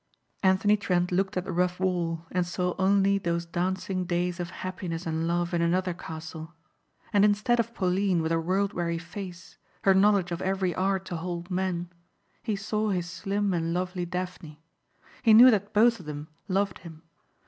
Anthony 0.41 0.77
Trent 0.77 1.11
looked 1.11 1.37
at 1.37 1.43
the 1.45 1.51
rough 1.51 1.79
wall 1.79 2.25
and 2.31 2.43
saw 2.43 2.73
only 2.79 3.19
those 3.19 3.45
dancing 3.45 4.05
days 4.05 4.39
of 4.39 4.49
happiness 4.49 5.05
and 5.05 5.27
love 5.27 5.53
in 5.53 5.61
another 5.61 5.93
castle. 5.93 6.55
And 7.13 7.23
instead 7.23 7.59
of 7.59 7.75
Pauline 7.75 8.19
with 8.23 8.31
her 8.31 8.41
world 8.41 8.73
weary 8.73 8.97
face, 8.97 9.59
her 9.83 9.93
knowledge 9.93 10.31
of 10.31 10.41
every 10.41 10.73
art 10.73 11.05
to 11.05 11.17
hold 11.17 11.51
men, 11.51 11.91
he 12.41 12.55
saw 12.55 12.89
his 12.89 13.07
slim 13.07 13.53
and 13.53 13.75
lovely 13.75 14.07
Daphne. 14.07 14.63
He 15.21 15.35
knew 15.35 15.51
that 15.51 15.71
both 15.71 15.99
of 15.99 16.07
them 16.07 16.29
loved 16.47 16.79
him. 16.79 17.03